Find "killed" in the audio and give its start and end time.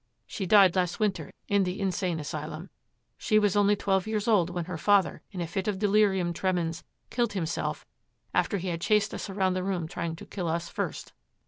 7.11-7.33